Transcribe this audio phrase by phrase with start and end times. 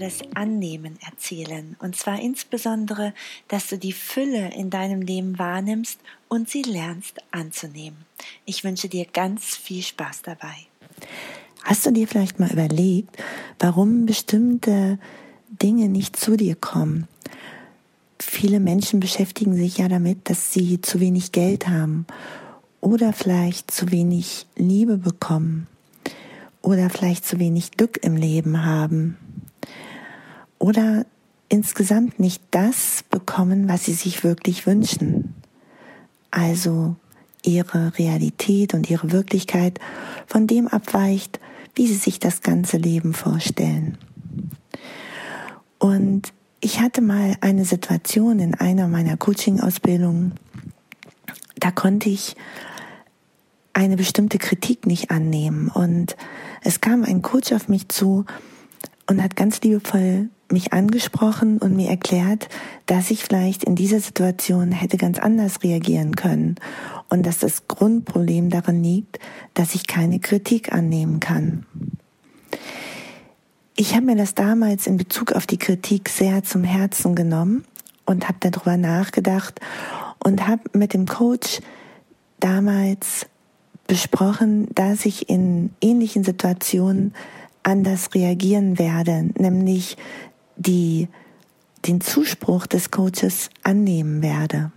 [0.00, 1.76] das Annehmen erzählen.
[1.78, 3.14] Und zwar insbesondere,
[3.48, 7.98] dass du die Fülle in deinem Leben wahrnimmst und sie lernst anzunehmen.
[8.44, 10.54] Ich wünsche dir ganz viel Spaß dabei.
[11.62, 13.16] Hast du dir vielleicht mal überlegt,
[13.58, 14.98] warum bestimmte
[15.50, 17.06] Dinge nicht zu dir kommen?
[18.18, 22.06] Viele Menschen beschäftigen sich ja damit, dass sie zu wenig Geld haben
[22.80, 25.66] oder vielleicht zu wenig Liebe bekommen
[26.62, 29.16] oder vielleicht zu wenig Glück im Leben haben
[30.60, 31.04] oder
[31.48, 35.34] insgesamt nicht das bekommen, was sie sich wirklich wünschen.
[36.30, 36.94] Also
[37.42, 39.80] ihre Realität und ihre Wirklichkeit
[40.26, 41.40] von dem abweicht,
[41.74, 43.98] wie sie sich das ganze Leben vorstellen.
[45.78, 50.34] Und ich hatte mal eine Situation in einer meiner Coaching-Ausbildungen,
[51.58, 52.36] da konnte ich
[53.72, 55.68] eine bestimmte Kritik nicht annehmen.
[55.68, 56.16] Und
[56.62, 58.24] es kam ein Coach auf mich zu
[59.06, 62.48] und hat ganz liebevoll mich angesprochen und mir erklärt,
[62.86, 66.56] dass ich vielleicht in dieser Situation hätte ganz anders reagieren können
[67.08, 69.18] und dass das Grundproblem darin liegt,
[69.54, 71.66] dass ich keine Kritik annehmen kann.
[73.76, 77.64] Ich habe mir das damals in Bezug auf die Kritik sehr zum Herzen genommen
[78.04, 79.60] und habe darüber nachgedacht
[80.22, 81.60] und habe mit dem Coach
[82.40, 83.26] damals
[83.86, 87.14] besprochen, dass ich in ähnlichen Situationen
[87.62, 89.96] anders reagieren werde, nämlich
[90.60, 91.08] die,
[91.86, 94.70] den Zuspruch des Coaches annehmen werde.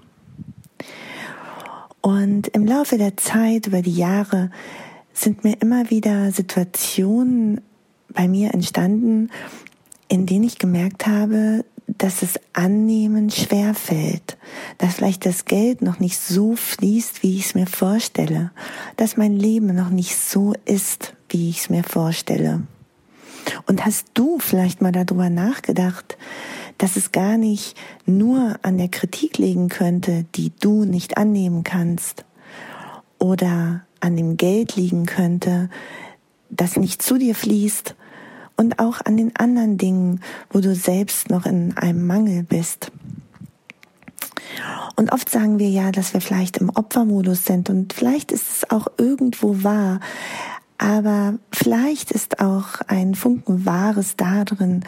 [2.01, 4.49] Und im Laufe der Zeit, über die Jahre,
[5.13, 7.61] sind mir immer wieder Situationen
[8.09, 9.29] bei mir entstanden,
[10.07, 14.37] in denen ich gemerkt habe, dass es annehmen schwer fällt,
[14.77, 18.51] dass vielleicht das Geld noch nicht so fließt, wie ich es mir vorstelle,
[18.97, 22.63] dass mein Leben noch nicht so ist, wie ich es mir vorstelle.
[23.67, 26.17] Und hast du vielleicht mal darüber nachgedacht,
[26.77, 32.25] dass es gar nicht nur an der Kritik liegen könnte, die du nicht annehmen kannst,
[33.19, 35.69] oder an dem Geld liegen könnte,
[36.49, 37.95] das nicht zu dir fließt,
[38.55, 40.19] und auch an den anderen Dingen,
[40.51, 42.91] wo du selbst noch in einem Mangel bist.
[44.95, 48.69] Und oft sagen wir ja, dass wir vielleicht im Opfermodus sind und vielleicht ist es
[48.69, 49.99] auch irgendwo wahr,
[50.83, 54.83] aber vielleicht ist auch ein Funken Wahres darin,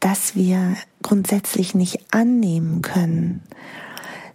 [0.00, 3.42] dass wir grundsätzlich nicht annehmen können,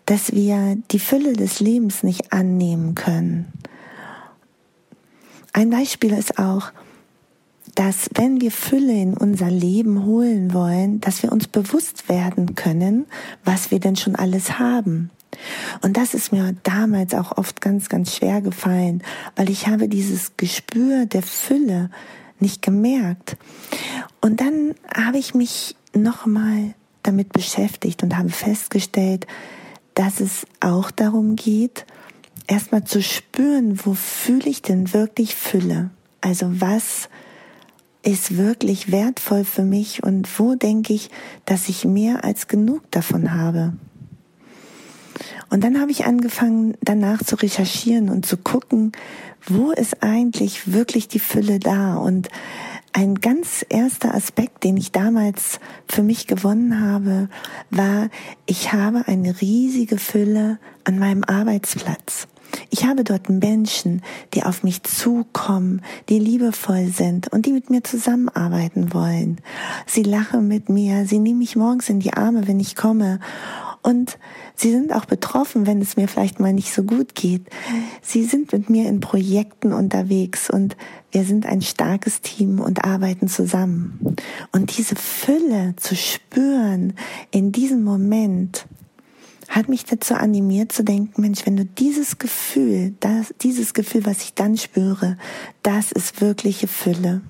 [0.06, 3.52] dass wir die Fülle des Lebens nicht annehmen können.
[5.54, 6.72] Ein Beispiel ist auch,
[7.74, 13.08] dass wenn wir Fülle in unser Leben holen wollen, dass wir uns bewusst werden können,
[13.44, 15.10] was wir denn schon alles haben.
[15.82, 19.04] Und das ist mir damals auch oft ganz, ganz schwer gefallen,
[19.36, 21.90] weil ich habe dieses Gespür der Fülle
[22.40, 23.38] nicht gemerkt.
[24.20, 29.28] Und dann habe ich mich nochmal damit beschäftigt und habe festgestellt,
[29.94, 31.86] dass es auch darum geht,
[32.48, 35.90] erstmal zu spüren, wo fühle ich denn wirklich Fülle?
[36.22, 37.10] Also was
[38.04, 41.10] ist wirklich wertvoll für mich und wo denke ich,
[41.46, 43.74] dass ich mehr als genug davon habe.
[45.50, 48.92] Und dann habe ich angefangen, danach zu recherchieren und zu gucken,
[49.46, 51.96] wo ist eigentlich wirklich die Fülle da.
[51.96, 52.30] Und
[52.94, 57.30] ein ganz erster Aspekt, den ich damals für mich gewonnen habe,
[57.70, 58.10] war,
[58.46, 62.28] ich habe eine riesige Fülle an meinem Arbeitsplatz.
[62.70, 64.02] Ich habe dort Menschen,
[64.34, 69.40] die auf mich zukommen, die liebevoll sind und die mit mir zusammenarbeiten wollen.
[69.86, 73.20] Sie lachen mit mir, sie nehmen mich morgens in die Arme, wenn ich komme.
[73.84, 74.20] Und
[74.56, 77.48] sie sind auch betroffen, wenn es mir vielleicht mal nicht so gut geht.
[78.02, 80.78] Sie sind mit mir in Projekten unterwegs und
[81.12, 84.16] wir sind ein starkes Team und arbeiten zusammen.
[84.52, 86.94] Und diese Fülle zu spüren
[87.32, 88.68] in diesem Moment,
[89.52, 94.24] hat mich dazu animiert zu denken, Mensch, wenn du dieses Gefühl, das, dieses Gefühl, was
[94.24, 95.18] ich dann spüre,
[95.62, 97.22] das ist wirkliche Fülle.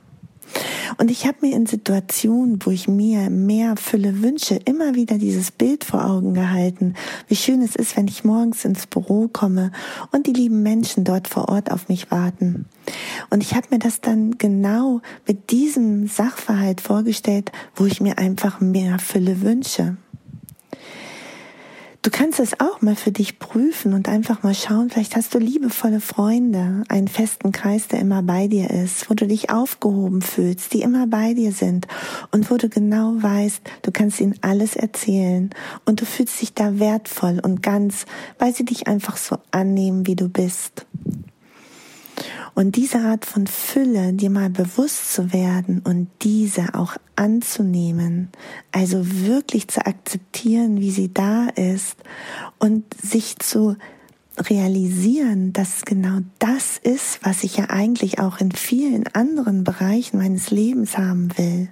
[0.98, 5.52] Und ich habe mir in Situationen, wo ich mir mehr Fülle wünsche, immer wieder dieses
[5.52, 6.96] Bild vor Augen gehalten,
[7.28, 9.72] wie schön es ist, wenn ich morgens ins Büro komme
[10.12, 12.66] und die lieben Menschen dort vor Ort auf mich warten.
[13.30, 18.60] Und ich habe mir das dann genau mit diesem Sachverhalt vorgestellt, wo ich mir einfach
[18.60, 19.98] mehr Fülle wünsche.
[22.04, 25.38] Du kannst es auch mal für dich prüfen und einfach mal schauen, vielleicht hast du
[25.38, 30.74] liebevolle Freunde, einen festen Kreis, der immer bei dir ist, wo du dich aufgehoben fühlst,
[30.74, 31.86] die immer bei dir sind
[32.32, 35.52] und wo du genau weißt, du kannst ihnen alles erzählen
[35.86, 38.08] und du fühlst dich da wertvoll und ganz,
[38.40, 40.88] weil sie dich einfach so annehmen, wie du bist.
[42.54, 48.30] Und diese Art von Fülle, dir mal bewusst zu werden und diese auch anzunehmen,
[48.72, 51.96] also wirklich zu akzeptieren, wie sie da ist
[52.60, 53.78] und sich zu
[54.38, 60.52] realisieren, dass genau das ist, was ich ja eigentlich auch in vielen anderen Bereichen meines
[60.52, 61.70] Lebens haben will.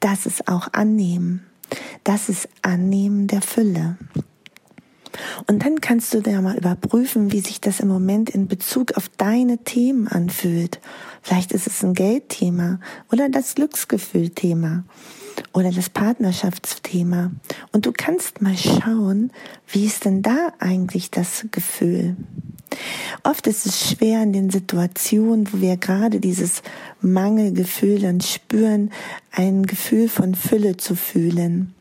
[0.00, 1.44] Das ist auch annehmen.
[2.04, 3.96] Das ist Annehmen der Fülle.
[5.46, 9.08] Und dann kannst du dir mal überprüfen, wie sich das im Moment in Bezug auf
[9.16, 10.80] deine Themen anfühlt.
[11.22, 12.80] Vielleicht ist es ein Geldthema
[13.12, 14.84] oder das Glücksgefühlthema
[15.52, 17.30] oder das Partnerschaftsthema.
[17.72, 19.30] Und du kannst mal schauen,
[19.68, 22.16] wie ist denn da eigentlich das Gefühl?
[23.22, 26.62] Oft ist es schwer in den Situationen, wo wir gerade dieses
[27.00, 28.90] Mangelgefühl dann spüren,
[29.32, 31.74] ein Gefühl von Fülle zu fühlen.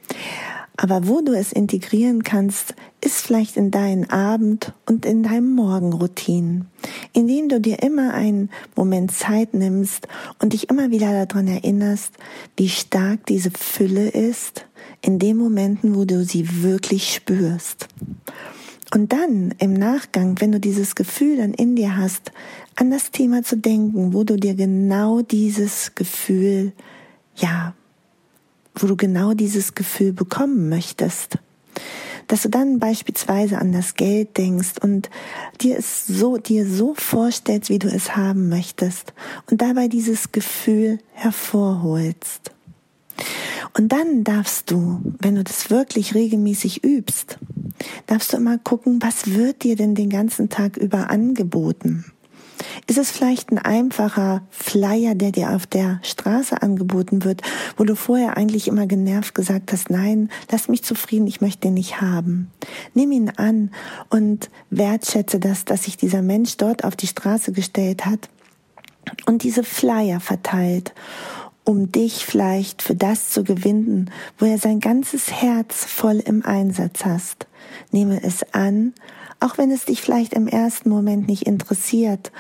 [0.80, 6.68] Aber wo du es integrieren kannst, ist vielleicht in deinen Abend und in deinem Morgenroutinen,
[7.14, 10.08] indem du dir immer einen Moment Zeit nimmst
[10.40, 12.14] und dich immer wieder daran erinnerst,
[12.58, 14.66] wie stark diese Fülle ist,
[15.02, 17.88] in den Momenten, wo du sie wirklich spürst.
[18.94, 22.32] Und dann im Nachgang, wenn du dieses Gefühl dann in dir hast,
[22.76, 26.72] an das Thema zu denken, wo du dir genau dieses Gefühl,
[27.36, 27.74] ja,
[28.82, 31.38] wo du genau dieses Gefühl bekommen möchtest.
[32.28, 35.10] Dass du dann beispielsweise an das Geld denkst und
[35.62, 39.14] dir es so, dir so vorstellst, wie du es haben möchtest
[39.50, 42.52] und dabei dieses Gefühl hervorholst.
[43.78, 47.38] Und dann darfst du, wenn du das wirklich regelmäßig übst,
[48.08, 52.06] darfst du immer gucken, was wird dir denn den ganzen Tag über angeboten?
[52.88, 57.42] Ist es vielleicht ein einfacher Flyer, der dir auf der Straße angeboten wird,
[57.76, 61.76] wo du vorher eigentlich immer genervt gesagt hast, nein, lass mich zufrieden, ich möchte den
[61.76, 62.52] nicht haben.
[62.94, 63.72] Nimm ihn an
[64.10, 68.30] und wertschätze das, dass sich dieser Mensch dort auf die Straße gestellt hat
[69.26, 70.94] und diese Flyer verteilt
[71.68, 77.04] um dich vielleicht für das zu gewinnen, wo er sein ganzes Herz voll im Einsatz
[77.04, 77.46] hast.
[77.92, 78.94] Nehme es an
[79.40, 82.32] auch wenn es dich vielleicht im ersten Moment nicht interessiert,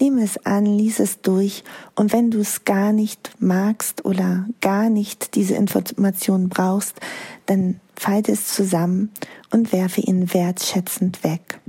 [0.00, 1.64] nimm es an, lies es durch
[1.94, 7.00] und wenn du es gar nicht magst oder gar nicht diese Information brauchst,
[7.46, 9.10] dann falte es zusammen
[9.50, 11.60] und werfe ihn wertschätzend weg.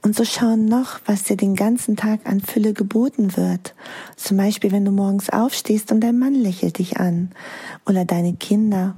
[0.00, 3.74] Und so schau noch, was dir den ganzen Tag an Fülle geboten wird.
[4.16, 7.30] Zum Beispiel, wenn du morgens aufstehst und dein Mann lächelt dich an
[7.84, 8.94] oder deine Kinder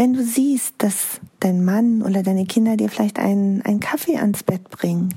[0.00, 4.42] wenn du siehst, dass dein Mann oder deine Kinder dir vielleicht einen, einen Kaffee ans
[4.42, 5.12] Bett bringen,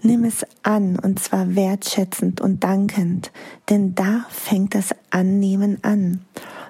[0.00, 3.32] nimm es an und zwar wertschätzend und dankend,
[3.68, 6.20] denn da fängt das Annehmen an.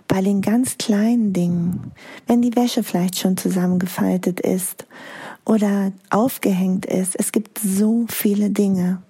[0.07, 1.93] Bei den ganz kleinen Dingen,
[2.27, 4.87] wenn die Wäsche vielleicht schon zusammengefaltet ist
[5.45, 9.03] oder aufgehängt ist, es gibt so viele Dinge.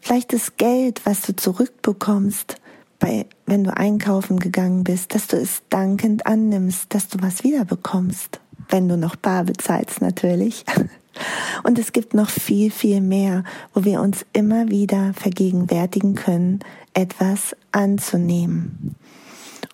[0.00, 2.56] Vielleicht das Geld, was du zurückbekommst,
[3.04, 8.40] bei, wenn du einkaufen gegangen bist, dass du es dankend annimmst, dass du was wiederbekommst,
[8.70, 10.64] wenn du noch bar bezahlst natürlich.
[11.64, 16.60] Und es gibt noch viel, viel mehr, wo wir uns immer wieder vergegenwärtigen können,
[16.94, 18.96] etwas anzunehmen.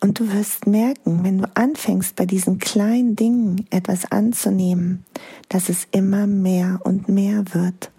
[0.01, 5.05] Und du wirst merken, wenn du anfängst, bei diesen kleinen Dingen etwas anzunehmen,
[5.49, 7.93] dass es immer mehr und mehr wird.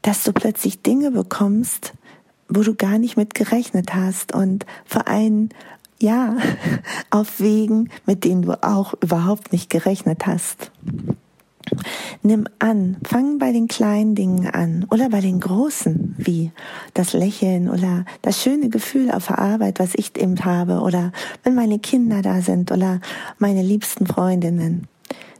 [0.00, 1.92] Dass du plötzlich Dinge bekommst,
[2.48, 5.48] wo du gar nicht mit gerechnet hast und vor allem
[6.02, 6.36] ja,
[7.10, 10.70] auf Wegen, mit denen du auch überhaupt nicht gerechnet hast.
[12.22, 16.50] Nimm an, fang bei den kleinen Dingen an oder bei den großen, wie
[16.92, 21.12] das Lächeln oder das schöne Gefühl auf der Arbeit, was ich eben habe oder
[21.44, 23.00] wenn meine Kinder da sind oder
[23.38, 24.88] meine liebsten Freundinnen.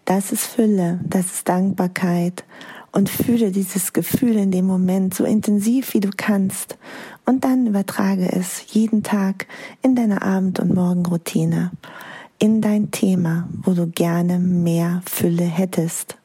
[0.04, 2.44] Das ist Fülle, das ist Dankbarkeit
[2.92, 6.76] und fühle dieses Gefühl in dem Moment so intensiv wie du kannst
[7.24, 9.46] und dann übertrage es jeden Tag
[9.82, 11.72] in deine Abend- und Morgenroutine,
[12.38, 16.18] in dein Thema, wo du gerne mehr Fülle hättest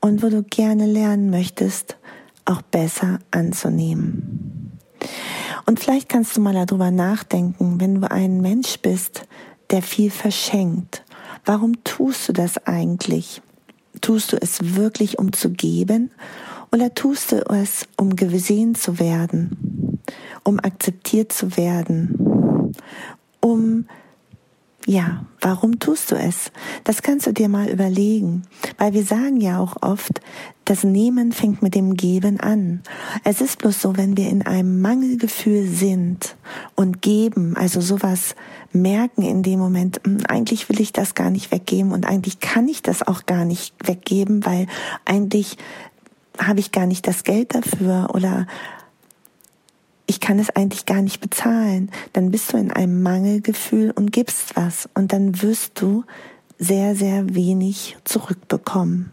[0.00, 1.96] und wo du gerne lernen möchtest,
[2.44, 4.78] auch besser anzunehmen.
[5.66, 9.26] Und vielleicht kannst du mal darüber nachdenken, wenn du ein Mensch bist,
[9.70, 11.04] der viel verschenkt.
[11.44, 13.42] Warum tust du das eigentlich?
[14.00, 16.10] Tust du es wirklich, um zu geben?
[16.72, 20.00] Oder tust du es, um gesehen zu werden,
[20.42, 22.74] um akzeptiert zu werden,
[23.40, 23.86] um
[24.86, 26.50] ja, warum tust du es?
[26.84, 28.42] Das kannst du dir mal überlegen,
[28.78, 30.20] weil wir sagen ja auch oft,
[30.64, 32.82] das Nehmen fängt mit dem Geben an.
[33.24, 36.36] Es ist bloß so, wenn wir in einem Mangelgefühl sind
[36.74, 38.34] und geben, also sowas
[38.72, 42.68] merken in dem Moment, hm, eigentlich will ich das gar nicht weggeben und eigentlich kann
[42.68, 44.66] ich das auch gar nicht weggeben, weil
[45.04, 45.58] eigentlich
[46.38, 48.46] habe ich gar nicht das Geld dafür oder
[50.12, 54.56] ich kann es eigentlich gar nicht bezahlen, dann bist du in einem Mangelgefühl und gibst
[54.56, 56.04] was und dann wirst du
[56.58, 59.10] sehr, sehr wenig zurückbekommen.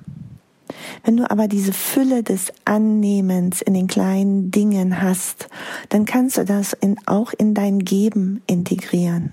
[1.05, 5.47] Wenn du aber diese Fülle des Annehmens in den kleinen Dingen hast,
[5.87, 9.31] dann kannst du das in, auch in dein Geben integrieren.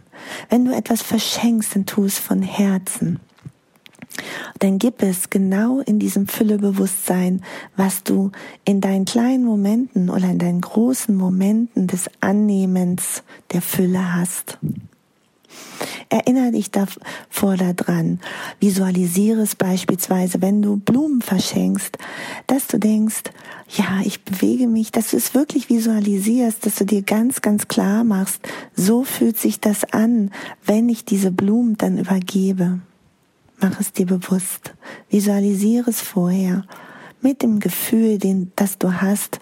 [0.49, 3.19] Wenn du etwas verschenkst, dann tu es von Herzen.
[4.59, 7.43] Dann gib es genau in diesem Füllebewusstsein,
[7.77, 8.33] was du
[8.65, 14.59] in deinen kleinen Momenten oder in deinen großen Momenten des Annehmens der Fülle hast.
[16.09, 18.21] Erinnere dich davor daran.
[18.61, 21.99] Visualisiere es beispielsweise, wenn du Blumen verschenkst,
[22.47, 23.25] dass du denkst,
[23.77, 28.05] ja, ich bewege mich, dass du es wirklich visualisierst, dass du dir ganz, ganz klar
[28.05, 28.41] machst,
[28.75, 30.31] so fühlt sich das an,
[30.65, 32.81] wenn ich diese Blumen dann übergebe.
[33.61, 34.75] Mach es dir bewusst.
[35.09, 36.65] Visualisiere es vorher
[37.21, 39.41] mit dem Gefühl, den, das du hast,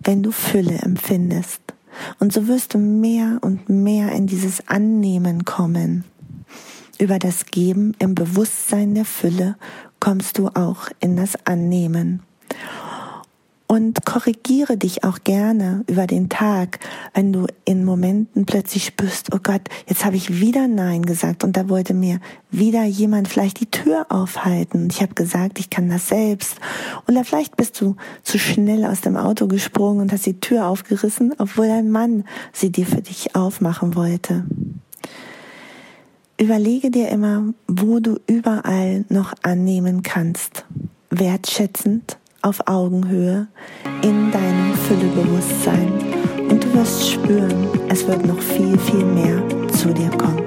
[0.00, 1.60] wenn du Fülle empfindest.
[2.18, 6.04] Und so wirst du mehr und mehr in dieses Annehmen kommen.
[6.98, 9.56] Über das Geben im Bewusstsein der Fülle
[10.00, 12.22] kommst du auch in das Annehmen
[13.74, 16.78] und korrigiere dich auch gerne über den Tag,
[17.12, 21.56] wenn du in Momenten plötzlich spürst, oh Gott, jetzt habe ich wieder Nein gesagt und
[21.56, 22.20] da wollte mir
[22.52, 24.88] wieder jemand vielleicht die Tür aufhalten.
[24.92, 26.58] Ich habe gesagt, ich kann das selbst.
[27.08, 31.34] Oder vielleicht bist du zu schnell aus dem Auto gesprungen und hast die Tür aufgerissen,
[31.38, 34.44] obwohl ein Mann sie dir für dich aufmachen wollte.
[36.38, 40.64] Überlege dir immer, wo du überall noch annehmen kannst.
[41.10, 43.46] Wertschätzend auf Augenhöhe
[44.02, 45.92] in deinem Füllebewusstsein
[46.50, 50.43] und du wirst spüren, es wird noch viel, viel mehr zu dir kommen.